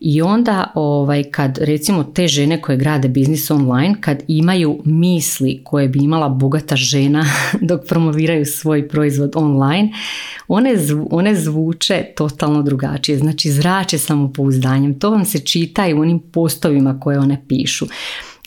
i 0.00 0.22
onda 0.22 0.72
ovaj, 0.74 1.24
kad 1.24 1.58
recimo 1.58 2.04
te 2.04 2.28
žene 2.28 2.62
koje 2.62 2.78
grade 2.78 3.08
biznis 3.08 3.50
online, 3.50 3.94
kad 4.00 4.22
imaju 4.28 4.80
misli 4.84 5.60
koje 5.64 5.88
bi 5.88 5.98
imala 5.98 6.28
bogata 6.28 6.76
žena 6.76 7.24
dok 7.68 7.80
promoviraju 7.88 8.46
svoj 8.46 8.88
proizvod 8.88 9.32
online, 9.34 9.92
one, 10.48 10.74
one 11.10 11.34
zvuče 11.34 12.04
totalno 12.16 12.62
drugačije. 12.62 13.18
Znači 13.18 13.50
zrače 13.50 13.95
samopouzdanjem. 13.98 14.98
To 14.98 15.10
vam 15.10 15.24
se 15.24 15.38
čita 15.38 15.86
i 15.86 15.94
u 15.94 16.00
onim 16.00 16.18
postovima 16.32 17.00
koje 17.00 17.18
one 17.18 17.44
pišu. 17.48 17.86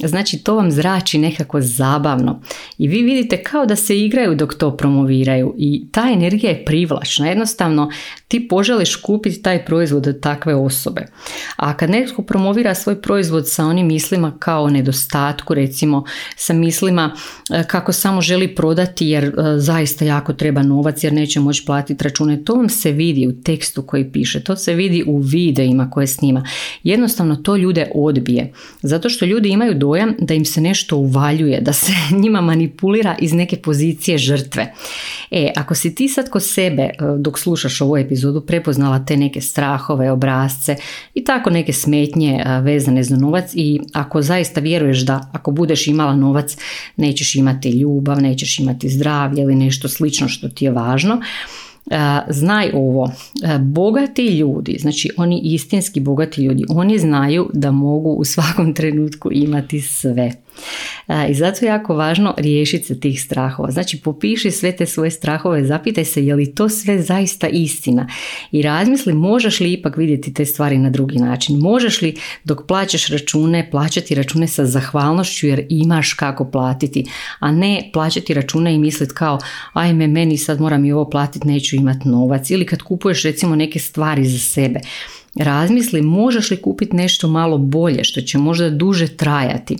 Znači 0.08 0.38
to 0.38 0.56
vam 0.56 0.72
zrači 0.72 1.18
nekako 1.18 1.62
zabavno 1.62 2.42
i 2.78 2.88
vi 2.88 3.04
vidite 3.04 3.44
kao 3.44 3.66
da 3.66 3.76
se 3.76 4.00
igraju 4.00 4.36
dok 4.36 4.54
to 4.54 4.78
promoviraju 4.78 5.56
i 5.58 5.86
ta 5.92 6.10
energija 6.14 6.50
je 6.50 6.66
privlačna. 6.66 7.28
Jednostavno 7.28 7.92
ti 8.28 8.48
poželiš 8.48 8.96
kupiti 8.96 9.42
taj 9.42 9.66
proizvod 9.66 10.08
od 10.08 10.20
takve 10.20 10.56
osobe. 10.56 11.06
A 11.56 11.78
kad 11.78 11.90
netko 11.90 12.22
promovira 12.22 12.76
svoj 12.76 13.02
proizvod 13.02 13.50
sa 13.50 13.66
onim 13.66 13.88
mislima 13.88 14.34
kao 14.40 14.70
nedostatku, 14.70 15.54
recimo 15.54 16.04
sa 16.36 16.54
mislima 16.54 17.16
e, 17.50 17.64
kako 17.68 17.92
samo 17.92 18.22
želi 18.22 18.56
prodati 18.56 19.08
jer 19.08 19.24
e, 19.24 19.32
zaista 19.58 20.06
jako 20.06 20.34
treba 20.34 20.64
novac 20.64 21.04
jer 21.04 21.14
neće 21.14 21.40
moći 21.40 21.64
platiti 21.66 22.04
račune, 22.04 22.44
to 22.44 22.56
vam 22.56 22.70
se 22.70 22.92
vidi 22.92 23.28
u 23.28 23.42
tekstu 23.42 23.82
koji 23.82 24.12
piše, 24.12 24.44
to 24.44 24.56
se 24.56 24.74
vidi 24.74 25.04
u 25.08 25.18
videima 25.18 25.90
koje 25.90 26.08
snima. 26.08 26.44
Jednostavno 26.84 27.36
to 27.36 27.56
ljude 27.56 27.92
odbije. 27.96 28.54
Zato 28.82 29.10
što 29.10 29.26
ljudi 29.26 29.50
imaju 29.50 29.74
dojam 29.90 30.16
da 30.20 30.34
im 30.34 30.46
se 30.46 30.62
nešto 30.62 30.98
uvaljuje, 30.98 31.62
da 31.62 31.74
se 31.74 31.92
njima 32.22 32.42
manipulira 32.42 33.16
iz 33.20 33.34
neke 33.34 33.58
pozicije 33.58 34.18
žrtve. 34.18 34.74
E, 35.32 35.52
ako 35.56 35.76
si 35.76 35.96
ti 35.96 36.08
sad 36.08 36.30
ko 36.30 36.40
sebe 36.40 36.82
e, 36.82 36.96
dok 37.18 37.40
slušaš 37.40 37.82
ovu 37.82 37.98
epizodu 37.98 38.42
prepoznala 38.42 39.06
te 39.06 39.18
neke 39.18 39.42
strahove, 39.42 40.12
obrazce 40.12 40.76
i 41.14 41.24
tako 41.24 41.50
neke 41.50 41.74
smetnje 41.74 42.44
e, 42.46 42.62
vezane 42.62 43.04
za 43.04 43.16
novac 43.16 43.52
i 43.54 43.80
ako 43.94 44.22
zaista 44.22 44.62
vjeruješ 44.62 45.00
da 45.00 45.30
ako 45.34 45.52
budeš 45.52 45.88
imala 45.88 46.16
novac 46.16 46.58
nećeš 46.98 47.36
imati 47.36 47.70
ljubav, 47.70 48.22
nećeš 48.22 48.60
imati 48.60 48.90
zdravlje 48.90 49.42
ili 49.42 49.56
nešto 49.56 49.88
slično 49.88 50.28
što 50.28 50.50
ti 50.50 50.66
je 50.66 50.72
važno, 50.72 51.22
znaj 52.30 52.72
ovo, 52.74 53.12
bogati 53.60 54.26
ljudi, 54.38 54.78
znači 54.80 55.10
oni 55.18 55.42
istinski 55.44 56.00
bogati 56.00 56.42
ljudi, 56.42 56.66
oni 56.70 57.00
znaju 57.00 57.50
da 57.54 57.72
mogu 57.72 58.10
u 58.10 58.26
svakom 58.26 58.74
trenutku 58.74 59.30
imati 59.32 59.82
sve. 59.82 60.32
I 61.30 61.34
zato 61.34 61.66
je 61.66 61.70
jako 61.70 61.96
važno 61.96 62.34
riješiti 62.38 62.86
se 62.86 63.00
tih 63.00 63.22
strahova. 63.22 63.72
Znači 63.72 64.02
popiši 64.02 64.52
sve 64.52 64.76
te 64.76 64.86
svoje 64.86 65.12
strahove, 65.12 65.66
zapitaj 65.66 66.06
se 66.06 66.26
je 66.26 66.36
li 66.36 66.56
to 66.56 66.70
sve 66.70 67.02
zaista 67.02 67.48
istina 67.48 68.08
i 68.52 68.62
razmisli 68.62 69.14
možeš 69.14 69.60
li 69.60 69.74
ipak 69.74 69.98
vidjeti 69.98 70.34
te 70.34 70.46
stvari 70.46 70.78
na 70.78 70.90
drugi 70.90 71.18
način. 71.18 71.60
Možeš 71.60 72.02
li 72.02 72.16
dok 72.44 72.68
plaćaš 72.68 73.08
račune, 73.08 73.70
plaćati 73.72 74.16
račune 74.16 74.48
sa 74.48 74.66
zahvalnošću 74.66 75.48
jer 75.48 75.66
imaš 75.70 76.14
kako 76.14 76.46
platiti, 76.46 77.06
a 77.40 77.52
ne 77.52 77.90
plaćati 77.94 78.34
račune 78.34 78.76
i 78.76 78.78
misliti 78.78 79.14
kao 79.14 79.40
ajme 79.74 80.08
meni 80.08 80.38
sad 80.38 80.62
moram 80.62 80.86
i 80.86 80.92
ovo 80.92 81.10
platiti, 81.10 81.48
neću 81.48 81.76
imati 81.76 82.10
novac 82.10 82.50
ili 82.50 82.66
kad 82.66 82.82
kupuješ 82.82 83.24
recimo 83.24 83.56
neke 83.56 83.80
stvari 83.80 84.26
za 84.26 84.40
sebe. 84.40 84.80
Razmisli 85.36 86.02
možeš 86.02 86.52
li 86.52 86.62
kupiti 86.62 86.96
nešto 86.96 87.28
malo 87.28 87.58
bolje 87.58 88.04
što 88.04 88.22
će 88.22 88.38
možda 88.38 88.70
duže 88.70 89.08
trajati 89.08 89.78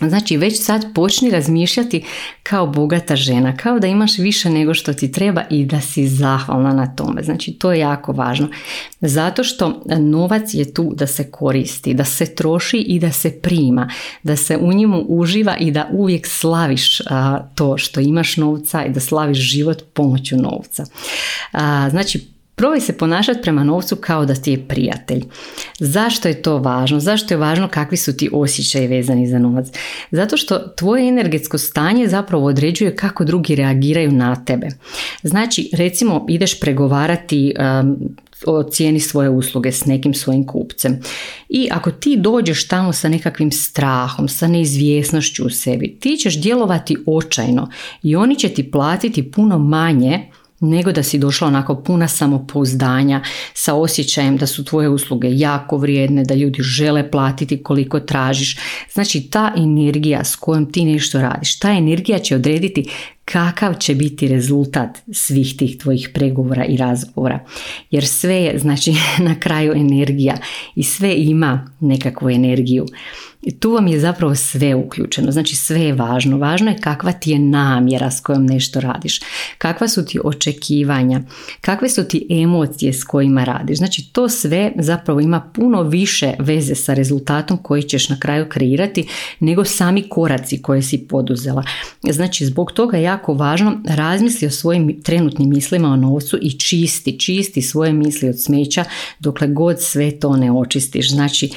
Znači 0.00 0.36
već 0.36 0.62
sad 0.62 0.94
počni 0.94 1.30
razmišljati 1.30 2.04
kao 2.42 2.66
bogata 2.66 3.16
žena, 3.16 3.56
kao 3.56 3.78
da 3.78 3.86
imaš 3.86 4.18
više 4.18 4.50
nego 4.50 4.74
što 4.74 4.92
ti 4.92 5.12
treba 5.12 5.42
i 5.50 5.64
da 5.64 5.80
si 5.80 6.08
zahvalna 6.08 6.72
na 6.72 6.94
tome. 6.94 7.22
Znači 7.22 7.52
to 7.52 7.72
je 7.72 7.78
jako 7.78 8.12
važno. 8.12 8.48
Zato 9.00 9.44
što 9.44 9.82
novac 9.98 10.54
je 10.54 10.74
tu 10.74 10.92
da 10.94 11.06
se 11.06 11.30
koristi, 11.30 11.94
da 11.94 12.04
se 12.04 12.34
troši 12.34 12.78
i 12.78 12.98
da 12.98 13.12
se 13.12 13.40
prima, 13.40 13.90
da 14.22 14.36
se 14.36 14.56
u 14.56 14.72
njemu 14.72 15.04
uživa 15.08 15.56
i 15.56 15.70
da 15.70 15.88
uvijek 15.92 16.26
slaviš 16.26 17.02
to 17.54 17.78
što 17.78 18.00
imaš 18.00 18.36
novca 18.36 18.84
i 18.84 18.90
da 18.90 19.00
slaviš 19.00 19.38
život 19.38 19.82
pomoću 19.92 20.36
novca. 20.36 20.84
znači 21.90 22.33
Probaj 22.54 22.80
se 22.80 22.98
ponašati 22.98 23.42
prema 23.42 23.64
novcu 23.64 23.96
kao 23.96 24.26
da 24.26 24.34
ti 24.34 24.50
je 24.50 24.68
prijatelj. 24.68 25.24
Zašto 25.78 26.28
je 26.28 26.42
to 26.42 26.58
važno? 26.58 27.00
Zašto 27.00 27.34
je 27.34 27.38
važno 27.38 27.68
kakvi 27.68 27.96
su 27.96 28.16
ti 28.16 28.30
osjećaji 28.32 28.86
vezani 28.86 29.26
za 29.26 29.38
novac? 29.38 29.66
Zato 30.10 30.36
što 30.36 30.58
tvoje 30.58 31.08
energetsko 31.08 31.58
stanje 31.58 32.08
zapravo 32.08 32.46
određuje 32.46 32.96
kako 32.96 33.24
drugi 33.24 33.54
reagiraju 33.54 34.12
na 34.12 34.44
tebe. 34.44 34.68
Znači, 35.22 35.70
recimo, 35.72 36.26
ideš 36.28 36.60
pregovarati 36.60 37.54
um, 37.82 38.16
o 38.46 38.62
cijeni 38.62 39.00
svoje 39.00 39.30
usluge 39.30 39.72
s 39.72 39.86
nekim 39.86 40.14
svojim 40.14 40.46
kupcem. 40.46 41.00
I 41.48 41.68
ako 41.70 41.90
ti 41.90 42.16
dođeš 42.16 42.68
tamo 42.68 42.92
sa 42.92 43.08
nekakvim 43.08 43.50
strahom, 43.52 44.28
sa 44.28 44.48
neizvjesnošću 44.48 45.46
u 45.46 45.50
sebi, 45.50 45.96
ti 46.00 46.16
ćeš 46.16 46.40
djelovati 46.40 46.96
očajno 47.06 47.70
i 48.02 48.16
oni 48.16 48.36
će 48.36 48.48
ti 48.48 48.70
platiti 48.70 49.30
puno 49.30 49.58
manje 49.58 50.30
nego 50.64 50.92
da 50.92 51.02
si 51.02 51.18
došla 51.18 51.48
onako 51.48 51.74
puna 51.74 52.08
samopouzdanja 52.08 53.22
sa 53.54 53.74
osjećajem 53.74 54.36
da 54.36 54.46
su 54.46 54.64
tvoje 54.64 54.88
usluge 54.88 55.28
jako 55.30 55.76
vrijedne, 55.76 56.24
da 56.24 56.34
ljudi 56.34 56.62
žele 56.62 57.10
platiti 57.10 57.62
koliko 57.62 58.00
tražiš. 58.00 58.58
Znači 58.92 59.20
ta 59.30 59.52
energija 59.56 60.24
s 60.24 60.36
kojom 60.36 60.72
ti 60.72 60.84
nešto 60.84 61.20
radiš, 61.20 61.58
ta 61.58 61.70
energija 61.70 62.18
će 62.18 62.36
odrediti 62.36 62.90
kakav 63.24 63.74
će 63.74 63.94
biti 63.94 64.28
rezultat 64.28 64.98
svih 65.12 65.56
tih 65.56 65.78
tvojih 65.78 66.10
pregovora 66.14 66.64
i 66.64 66.76
razgovora. 66.76 67.44
Jer 67.90 68.06
sve 68.06 68.34
je 68.34 68.58
znači 68.58 68.94
na 69.28 69.40
kraju 69.40 69.72
energija 69.72 70.36
i 70.74 70.82
sve 70.82 71.14
ima 71.16 71.70
nekakvu 71.80 72.30
energiju. 72.30 72.86
I 73.44 73.60
tu 73.60 73.72
vam 73.72 73.86
je 73.86 74.00
zapravo 74.00 74.34
sve 74.34 74.74
uključeno, 74.74 75.32
znači 75.32 75.56
sve 75.56 75.80
je 75.80 75.92
važno. 75.92 76.38
Važno 76.38 76.70
je 76.70 76.78
kakva 76.78 77.12
ti 77.12 77.30
je 77.30 77.38
namjera 77.38 78.10
s 78.10 78.20
kojom 78.20 78.46
nešto 78.46 78.80
radiš, 78.80 79.20
kakva 79.58 79.88
su 79.88 80.04
ti 80.06 80.18
očekivanja, 80.24 81.20
kakve 81.60 81.88
su 81.88 82.04
ti 82.04 82.26
emocije 82.30 82.92
s 82.92 83.04
kojima 83.04 83.44
radiš. 83.44 83.78
Znači 83.78 84.12
to 84.12 84.28
sve 84.28 84.72
zapravo 84.78 85.20
ima 85.20 85.40
puno 85.40 85.82
više 85.82 86.32
veze 86.38 86.74
sa 86.74 86.94
rezultatom 86.94 87.58
koji 87.58 87.82
ćeš 87.82 88.08
na 88.08 88.20
kraju 88.20 88.48
kreirati 88.48 89.06
nego 89.40 89.64
sami 89.64 90.08
koraci 90.08 90.62
koje 90.62 90.82
si 90.82 91.06
poduzela. 91.08 91.64
Znači 92.10 92.46
zbog 92.46 92.72
toga 92.72 92.96
je 92.96 93.08
jako 93.14 93.34
važno 93.34 93.80
razmisli 93.84 94.46
o 94.46 94.50
svojim 94.50 95.02
trenutnim 95.02 95.50
mislima 95.50 95.88
o 95.88 95.96
novcu 95.96 96.38
i 96.42 96.58
čisti, 96.58 97.18
čisti 97.18 97.62
svoje 97.62 97.92
misli 97.92 98.28
od 98.28 98.40
smeća 98.40 98.84
dokle 99.20 99.48
god 99.48 99.82
sve 99.82 100.10
to 100.18 100.36
ne 100.36 100.52
očistiš. 100.52 101.10
Znači 101.10 101.50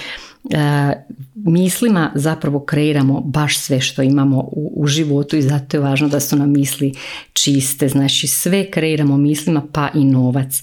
E, 0.49 0.93
mislima 1.35 2.11
zapravo 2.15 2.59
kreiramo 2.59 3.21
baš 3.21 3.57
sve 3.57 3.81
što 3.81 4.01
imamo 4.01 4.37
u, 4.37 4.73
u 4.75 4.87
životu 4.87 5.35
i 5.35 5.41
zato 5.41 5.77
je 5.77 5.81
važno 5.81 6.07
da 6.07 6.19
su 6.19 6.35
nam 6.35 6.53
misli 6.53 6.93
čiste. 7.33 7.89
Znači 7.89 8.27
sve 8.27 8.71
kreiramo 8.71 9.17
mislima 9.17 9.63
pa 9.71 9.89
i 9.93 10.05
novac. 10.05 10.61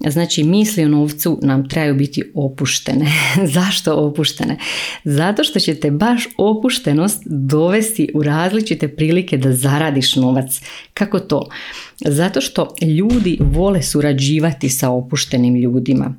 Znači 0.00 0.44
misli 0.44 0.84
o 0.84 0.88
novcu 0.88 1.38
nam 1.42 1.68
trebaju 1.68 1.94
biti 1.94 2.22
opuštene. 2.34 3.06
Zašto 3.54 3.94
opuštene? 3.94 4.58
Zato 5.04 5.44
što 5.44 5.60
će 5.60 5.74
te 5.74 5.90
baš 5.90 6.28
opuštenost 6.38 7.22
dovesti 7.26 8.08
u 8.14 8.22
različite 8.22 8.88
prilike 8.88 9.36
da 9.36 9.52
zaradiš 9.52 10.16
novac. 10.16 10.60
Kako 10.94 11.20
to? 11.20 11.48
Zato 12.00 12.40
što 12.40 12.74
ljudi 12.98 13.38
vole 13.40 13.82
surađivati 13.82 14.68
sa 14.68 14.90
opuštenim 14.90 15.56
ljudima. 15.56 16.14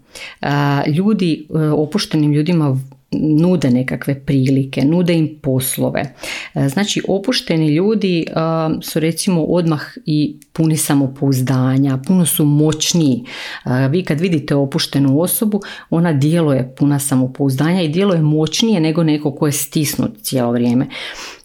Ljudi 0.87 1.47
e, 1.49 1.59
opuštenim 1.59 2.33
ljudima 2.33 2.79
nude 3.11 3.69
nekakve 3.69 4.25
prilike, 4.25 4.85
nude 4.85 5.13
im 5.13 5.39
poslove. 5.41 6.13
E, 6.53 6.69
znači 6.69 7.01
opušteni 7.07 7.67
ljudi 7.75 8.25
e, 8.27 8.33
su 8.81 8.99
recimo 8.99 9.43
odmah 9.43 9.81
i 10.05 10.39
puni 10.53 10.77
samopouzdanja, 10.77 11.99
puno 12.07 12.25
su 12.25 12.45
moćniji. 12.45 13.23
E, 13.65 13.87
vi 13.87 14.03
kad 14.03 14.19
vidite 14.19 14.55
opuštenu 14.55 15.19
osobu, 15.21 15.61
ona 15.89 16.13
djeluje 16.13 16.75
puna 16.77 16.99
samopouzdanja 16.99 17.81
i 17.81 17.89
djeluje 17.89 18.21
moćnije 18.21 18.79
nego 18.79 19.03
neko 19.03 19.35
ko 19.35 19.45
je 19.45 19.51
stisnut 19.51 20.11
cijelo 20.21 20.51
vrijeme. 20.51 20.87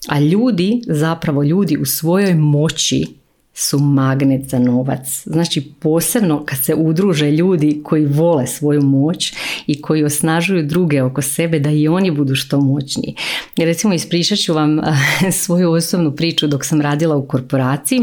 A 0.09 0.21
ljudi, 0.21 0.83
zapravo 0.87 1.43
ljudi 1.43 1.77
u 1.77 1.85
svojoj 1.85 2.35
moći 2.35 3.22
su 3.55 3.79
magnet 3.79 4.49
za 4.49 4.59
novac. 4.59 5.23
Znači 5.25 5.73
posebno 5.81 6.45
kad 6.45 6.59
se 6.59 6.75
udruže 6.75 7.31
ljudi 7.31 7.81
koji 7.85 8.07
vole 8.07 8.47
svoju 8.47 8.83
moć 8.83 9.33
i 9.67 9.83
koji 9.83 10.05
osnažuju 10.05 10.67
druge 10.67 11.03
oko 11.03 11.23
sebe 11.23 11.59
da 11.59 11.71
i 11.71 11.89
oni 11.89 12.11
budu 12.11 12.35
što 12.35 12.61
moćniji. 12.61 13.15
Recimo 13.57 13.95
ispričat 13.95 14.39
ću 14.39 14.55
vam 14.55 14.81
svoju 15.43 15.71
osobnu 15.71 16.17
priču 16.17 16.47
dok 16.47 16.65
sam 16.65 16.81
radila 16.81 17.17
u 17.17 17.27
korporaciji. 17.27 18.01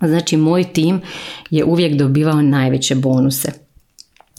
Znači 0.00 0.36
moj 0.36 0.64
tim 0.64 1.00
je 1.50 1.64
uvijek 1.64 1.94
dobivao 1.94 2.42
najveće 2.42 2.94
bonuse. 2.94 3.52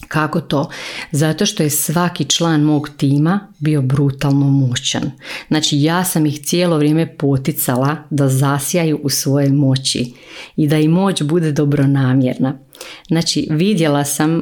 Kako 0.08 0.42
to? 0.42 0.70
Zato 1.12 1.46
što 1.46 1.64
je 1.64 1.70
svaki 1.70 2.26
član 2.26 2.62
mog 2.62 2.90
tima 2.98 3.49
bio 3.60 3.82
brutalno 3.82 4.50
moćan. 4.50 5.12
Znači 5.48 5.82
ja 5.82 6.04
sam 6.04 6.26
ih 6.26 6.40
cijelo 6.46 6.78
vrijeme 6.78 7.18
poticala 7.18 7.98
da 8.10 8.28
zasjaju 8.28 9.00
u 9.04 9.10
svojoj 9.10 9.50
moći 9.50 10.14
i 10.56 10.68
da 10.68 10.78
im 10.78 10.92
moć 10.92 11.24
bude 11.24 11.52
dobronamjerna. 11.52 12.60
Znači 13.08 13.48
vidjela 13.50 14.04
sam 14.04 14.42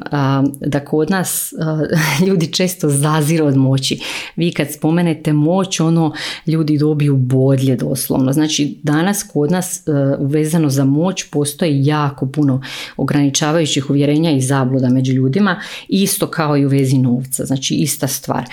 da 0.66 0.86
kod 0.86 1.10
nas 1.10 1.54
ljudi 2.28 2.54
često 2.54 2.90
zaziru 2.90 3.46
od 3.46 3.58
moći. 3.58 4.00
Vi 4.36 4.52
kad 4.52 4.74
spomenete 4.74 5.34
moć, 5.34 5.80
ono 5.80 6.14
ljudi 6.48 6.78
dobiju 6.78 7.18
bodlje 7.18 7.76
doslovno. 7.76 8.34
Znači 8.34 8.78
danas 8.84 9.24
kod 9.34 9.52
nas 9.52 9.84
vezano 10.20 10.70
za 10.70 10.86
moć 10.86 11.24
postoji 11.24 11.86
jako 11.86 12.26
puno 12.26 12.62
ograničavajućih 12.98 13.90
uvjerenja 13.90 14.32
i 14.32 14.42
zabluda 14.42 14.90
među 14.90 15.14
ljudima, 15.14 15.62
isto 15.88 16.28
kao 16.28 16.58
i 16.58 16.66
u 16.66 16.70
vezi 16.70 16.98
novca. 16.98 17.46
Znači 17.46 17.76
ista 17.76 18.08
stvar. 18.08 18.46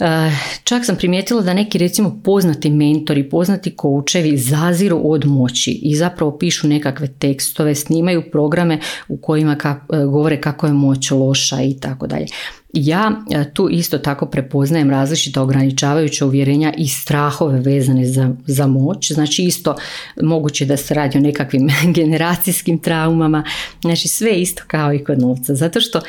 Eh, 0.00 0.30
čak 0.64 0.84
sam 0.84 0.96
primijetila 0.96 1.42
da 1.42 1.54
neki 1.54 1.78
recimo 1.78 2.20
poznati 2.24 2.70
mentori, 2.70 3.28
poznati 3.28 3.76
koučevi 3.76 4.36
zaziru 4.36 5.00
od 5.04 5.26
moći 5.26 5.70
i 5.70 5.96
zapravo 5.96 6.38
pišu 6.38 6.68
nekakve 6.68 7.08
tekstove, 7.18 7.74
snimaju 7.74 8.30
programe 8.32 8.78
u 9.08 9.16
kojima 9.16 9.56
eh, 9.64 9.76
govore 10.04 10.40
kako 10.40 10.66
je 10.66 10.72
moć 10.72 11.10
loša 11.10 11.62
i 11.62 11.74
tako 11.80 12.06
dalje. 12.06 12.26
Ja 12.72 13.12
eh, 13.30 13.50
tu 13.54 13.68
isto 13.70 13.98
tako 13.98 14.26
prepoznajem 14.26 14.90
različita 14.90 15.42
ograničavajuća 15.42 16.26
uvjerenja 16.26 16.72
i 16.78 16.88
strahove 16.88 17.60
vezane 17.60 18.06
za, 18.06 18.34
za 18.46 18.66
moć. 18.66 19.12
Znači 19.12 19.42
isto 19.42 19.76
moguće 20.22 20.64
da 20.64 20.76
se 20.76 20.94
radi 20.94 21.18
o 21.18 21.20
nekakvim 21.20 21.68
generacijskim 21.98 22.78
traumama. 22.78 23.44
Znači 23.80 24.08
sve 24.08 24.40
isto 24.40 24.62
kao 24.66 24.94
i 24.94 25.04
kod 25.04 25.20
novca. 25.20 25.54
Zato 25.54 25.80
što 25.80 26.00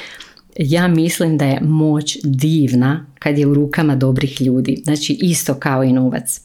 ja 0.62 0.88
mislim 0.88 1.38
da 1.38 1.46
je 1.46 1.60
moć 1.62 2.18
divna 2.24 3.06
kad 3.20 3.38
je 3.38 3.48
u 3.48 3.54
rukama 3.54 3.96
dobrih 3.96 4.42
ljudi. 4.42 4.82
Znači 4.84 5.18
isto 5.22 5.54
kao 5.54 5.84
i 5.84 5.94
novac. 5.94 6.42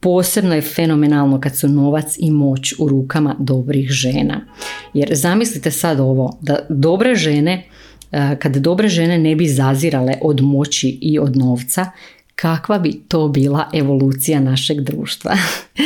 Posebno 0.00 0.54
je 0.54 0.62
fenomenalno 0.62 1.40
kad 1.40 1.56
su 1.56 1.68
novac 1.68 2.16
i 2.18 2.30
moć 2.30 2.74
u 2.78 2.88
rukama 2.88 3.36
dobrih 3.38 3.90
žena. 3.90 4.46
Jer 4.94 5.08
zamislite 5.12 5.70
sad 5.70 6.00
ovo, 6.00 6.38
da 6.40 6.58
dobre 6.68 7.14
žene, 7.14 7.68
e, 8.12 8.36
kad 8.38 8.56
dobre 8.56 8.88
žene 8.88 9.18
ne 9.18 9.36
bi 9.36 9.48
zazirale 9.48 10.14
od 10.22 10.40
moći 10.42 10.98
i 11.02 11.18
od 11.18 11.36
novca, 11.36 11.90
kakva 12.34 12.78
bi 12.78 13.00
to 13.08 13.28
bila 13.28 13.70
evolucija 13.72 14.40
našeg 14.40 14.80
društva? 14.80 15.36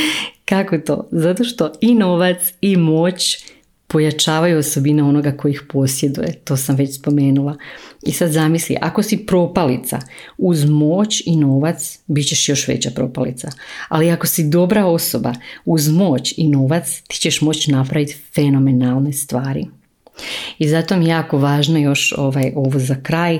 Kako 0.50 0.78
to? 0.78 1.08
Zato 1.10 1.44
što 1.44 1.72
i 1.80 1.94
novac 1.94 2.52
i 2.60 2.76
moć 2.76 3.44
pojačavaju 3.90 4.58
osobine 4.58 5.02
onoga 5.02 5.32
koji 5.36 5.52
ih 5.52 5.62
posjeduje, 5.68 6.32
to 6.44 6.56
sam 6.56 6.76
već 6.76 6.96
spomenula. 6.96 7.56
I 8.02 8.12
sad 8.12 8.30
zamisli, 8.30 8.76
ako 8.80 9.02
si 9.02 9.26
propalica, 9.26 9.98
uz 10.38 10.64
moć 10.64 11.22
i 11.26 11.36
novac 11.36 11.98
bit 12.06 12.28
ćeš 12.28 12.48
još 12.48 12.68
veća 12.68 12.90
propalica. 12.90 13.50
Ali 13.88 14.10
ako 14.10 14.26
si 14.26 14.48
dobra 14.48 14.86
osoba, 14.86 15.34
uz 15.64 15.88
moć 15.88 16.34
i 16.36 16.48
novac 16.48 17.02
ti 17.08 17.16
ćeš 17.16 17.40
moći 17.40 17.72
napraviti 17.72 18.16
fenomenalne 18.34 19.12
stvari. 19.12 19.79
I 20.58 20.68
zato 20.68 20.96
mi 20.96 21.04
je 21.04 21.08
jako 21.08 21.38
važno 21.38 21.78
još 21.78 22.14
ovaj, 22.16 22.52
ovo 22.56 22.78
za 22.78 22.96
kraj 23.02 23.38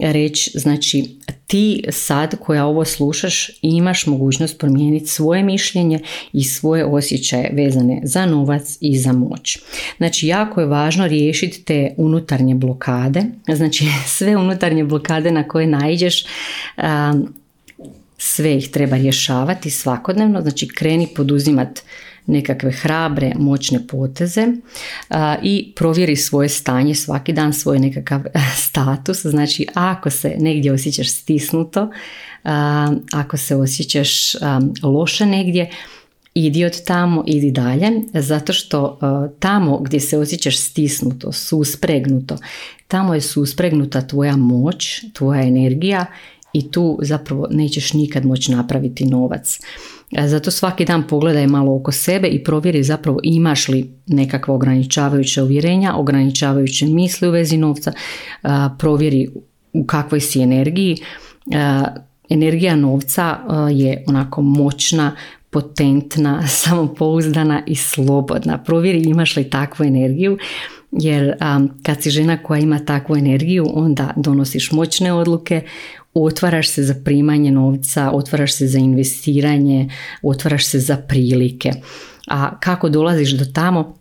reći, 0.00 0.50
znači 0.54 1.18
ti 1.46 1.84
sad 1.90 2.38
koja 2.40 2.66
ovo 2.66 2.84
slušaš 2.84 3.50
imaš 3.62 4.06
mogućnost 4.06 4.58
promijeniti 4.58 5.06
svoje 5.06 5.42
mišljenje 5.42 6.00
i 6.32 6.44
svoje 6.44 6.84
osjećaje 6.84 7.50
vezane 7.52 8.00
za 8.04 8.26
novac 8.26 8.78
i 8.80 8.98
za 8.98 9.12
moć. 9.12 9.58
Znači 9.96 10.26
jako 10.26 10.60
je 10.60 10.66
važno 10.66 11.06
riješiti 11.06 11.64
te 11.64 11.94
unutarnje 11.96 12.54
blokade, 12.54 13.22
znači 13.54 13.84
sve 14.16 14.36
unutarnje 14.36 14.84
blokade 14.84 15.30
na 15.30 15.48
koje 15.48 15.66
naiđeš 15.66 16.24
sve 18.18 18.56
ih 18.56 18.68
treba 18.68 18.96
rješavati 18.96 19.70
svakodnevno, 19.70 20.40
znači 20.40 20.68
kreni 20.68 21.08
poduzimati 21.16 21.82
nekakve 22.26 22.72
hrabre, 22.72 23.32
moćne 23.36 23.86
poteze 23.86 24.46
i 25.42 25.72
provjeri 25.76 26.16
svoje 26.16 26.48
stanje 26.48 26.94
svaki 26.94 27.32
dan, 27.32 27.52
svoj 27.52 27.78
nekakav 27.78 28.20
status. 28.68 29.26
Znači, 29.26 29.66
ako 29.74 30.10
se 30.10 30.36
negdje 30.38 30.72
osjećaš 30.72 31.10
stisnuto, 31.10 31.90
ako 33.12 33.36
se 33.36 33.56
osjećaš 33.56 34.32
loše 34.82 35.26
negdje, 35.26 35.70
idi 36.34 36.64
od 36.64 36.84
tamo, 36.84 37.24
idi 37.26 37.50
dalje, 37.50 37.90
zato 38.14 38.52
što 38.52 38.98
tamo 39.38 39.78
gdje 39.78 40.00
se 40.00 40.18
osjećaš 40.18 40.58
stisnuto, 40.58 41.32
suspregnuto, 41.32 42.36
tamo 42.88 43.14
je 43.14 43.20
suspregnuta 43.20 44.06
tvoja 44.06 44.36
moć, 44.36 45.04
tvoja 45.12 45.42
energija 45.42 46.06
i 46.52 46.70
tu 46.70 46.98
zapravo 47.02 47.46
nećeš 47.50 47.92
nikad 47.92 48.26
moći 48.26 48.52
napraviti 48.52 49.04
novac. 49.04 49.60
Zato 50.18 50.50
svaki 50.50 50.84
dan 50.84 51.06
pogledaj 51.06 51.46
malo 51.46 51.76
oko 51.76 51.92
sebe 51.92 52.28
i 52.28 52.44
provjeri 52.44 52.82
zapravo 52.82 53.20
imaš 53.22 53.68
li 53.68 53.90
nekakva 54.06 54.54
ograničavajuća 54.54 55.42
uvjerenja, 55.42 55.94
ograničavajuće 55.96 56.86
misli 56.86 57.28
u 57.28 57.30
vezi 57.30 57.56
novca, 57.56 57.92
provjeri 58.78 59.28
u 59.72 59.86
kakvoj 59.86 60.20
si 60.20 60.40
energiji. 60.40 60.96
Energija 62.28 62.76
novca 62.76 63.38
je 63.70 64.04
onako 64.06 64.42
moćna, 64.42 65.16
potentna, 65.50 66.46
samopouzdana 66.62 67.62
i 67.66 67.74
slobodna. 67.74 68.58
Provjeri 68.58 69.02
imaš 69.02 69.36
li 69.36 69.50
takvu 69.50 69.84
energiju 69.84 70.38
jer 70.92 71.34
kad 71.82 72.02
si 72.02 72.10
žena 72.10 72.42
koja 72.42 72.60
ima 72.60 72.78
takvu 72.78 73.16
energiju 73.16 73.66
onda 73.74 74.10
donosiš 74.16 74.72
moćne 74.72 75.12
odluke, 75.12 75.62
otvaraš 76.14 76.68
se 76.68 76.82
za 76.82 76.94
primanje 77.04 77.50
novca, 77.50 78.10
otvaraš 78.10 78.52
se 78.52 78.66
za 78.66 78.78
investiranje, 78.78 79.88
otvaraš 80.22 80.66
se 80.66 80.78
za 80.78 80.96
prilike. 80.96 81.72
A 82.28 82.60
kako 82.60 82.88
dolaziš 82.88 83.30
do 83.30 83.44
tamo? 83.44 83.96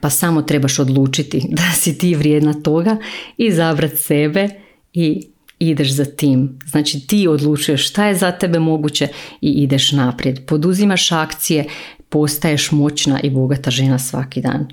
Pa 0.00 0.10
samo 0.10 0.42
trebaš 0.42 0.78
odlučiti 0.78 1.42
da 1.58 1.72
si 1.74 1.98
ti 1.98 2.14
vrijedna 2.14 2.54
toga 2.54 2.96
i 3.36 3.52
zabrat 3.52 3.92
sebe 3.96 4.48
i 4.92 5.26
ideš 5.58 5.92
za 5.92 6.04
tim. 6.04 6.58
Znači 6.66 7.06
ti 7.06 7.28
odlučuješ 7.28 7.88
šta 7.88 8.06
je 8.06 8.14
za 8.14 8.30
tebe 8.30 8.58
moguće 8.58 9.08
i 9.40 9.50
ideš 9.50 9.92
naprijed. 9.92 10.46
Poduzimaš 10.46 11.12
akcije, 11.12 11.64
postaješ 12.12 12.72
moćna 12.72 13.20
i 13.20 13.30
bogata 13.30 13.70
žena 13.70 13.98
svaki 13.98 14.40
dan. 14.40 14.68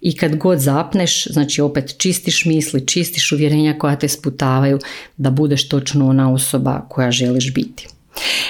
I 0.00 0.16
kad 0.16 0.36
god 0.36 0.58
zapneš, 0.58 1.24
znači 1.24 1.60
opet 1.60 1.94
čistiš 1.98 2.44
misli, 2.44 2.86
čistiš 2.86 3.32
uvjerenja 3.32 3.78
koja 3.78 3.96
te 3.96 4.08
sputavaju 4.08 4.78
da 5.16 5.30
budeš 5.30 5.68
točno 5.68 6.08
ona 6.08 6.32
osoba 6.32 6.86
koja 6.88 7.10
želiš 7.10 7.54
biti. 7.54 7.86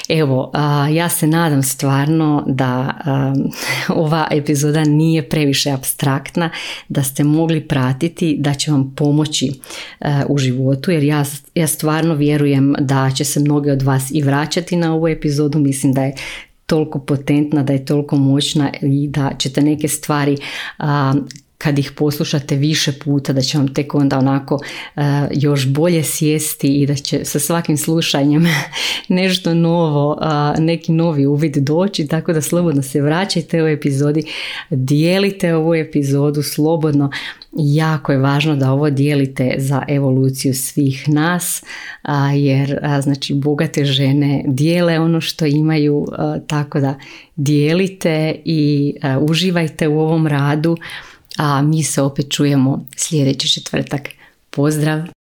Evo, 0.08 0.52
ja 0.92 1.08
se 1.08 1.26
nadam 1.26 1.62
stvarno 1.62 2.44
da 2.46 2.94
ova 4.04 4.28
epizoda 4.30 4.84
nije 4.84 5.28
previše 5.28 5.70
abstraktna, 5.70 6.50
da 6.88 7.02
ste 7.02 7.24
mogli 7.24 7.68
pratiti, 7.68 8.36
da 8.38 8.54
će 8.54 8.70
vam 8.70 8.94
pomoći 8.96 9.52
u 10.28 10.38
životu, 10.38 10.90
jer 10.90 11.02
ja, 11.02 11.24
ja 11.54 11.66
stvarno 11.66 12.14
vjerujem 12.14 12.74
da 12.78 13.10
će 13.16 13.24
se 13.24 13.40
mnogi 13.40 13.70
od 13.70 13.82
vas 13.82 14.10
i 14.10 14.22
vraćati 14.22 14.76
na 14.76 14.94
ovu 14.94 15.08
epizodu, 15.08 15.58
mislim 15.58 15.92
da 15.92 16.02
je 16.02 16.14
toliko 16.70 17.02
potentna, 17.02 17.62
da 17.66 17.74
je 17.76 17.84
toliko 17.84 18.16
močna, 18.16 18.70
da 19.10 19.32
če 19.38 19.52
te 19.56 19.64
neke 19.66 19.88
stvari 19.90 20.36
um, 20.78 21.24
kad 21.62 21.78
ih 21.78 21.92
poslušate 21.92 22.56
više 22.56 22.92
puta 22.92 23.32
da 23.32 23.40
će 23.40 23.58
vam 23.58 23.74
tek 23.74 23.94
onda 23.94 24.18
onako 24.18 24.54
uh, 24.54 25.02
još 25.30 25.66
bolje 25.66 26.02
sjesti 26.02 26.68
i 26.68 26.86
da 26.86 26.94
će 26.94 27.24
sa 27.24 27.38
svakim 27.38 27.76
slušanjem 27.76 28.46
nešto 29.08 29.54
novo, 29.54 30.18
uh, 30.20 30.64
neki 30.64 30.92
novi 30.92 31.26
uvid 31.26 31.56
doći, 31.56 32.06
tako 32.06 32.32
da 32.32 32.42
slobodno 32.42 32.82
se 32.82 33.00
vraćajte 33.00 33.62
u 33.62 33.66
epizodi, 33.66 34.22
dijelite 34.70 35.54
ovu 35.54 35.74
epizodu 35.74 36.42
slobodno, 36.42 37.10
jako 37.52 38.12
je 38.12 38.18
važno 38.18 38.56
da 38.56 38.72
ovo 38.72 38.90
dijelite 38.90 39.54
za 39.58 39.82
evoluciju 39.88 40.54
svih 40.54 41.08
nas, 41.08 41.64
jer 42.34 42.78
znači 43.02 43.34
bogate 43.34 43.84
žene 43.84 44.44
dijele 44.46 45.00
ono 45.00 45.20
što 45.20 45.46
imaju, 45.46 46.06
tako 46.46 46.80
da 46.80 46.94
dijelite 47.36 48.40
i 48.44 48.94
uživajte 49.20 49.88
u 49.88 50.00
ovom 50.00 50.26
radu 50.26 50.76
a 51.40 51.62
mi 51.62 51.82
se 51.82 52.02
opet 52.02 52.26
čujemo 52.30 52.86
sljedeći 52.96 53.48
četvrtak. 53.48 54.08
Pozdrav! 54.50 55.19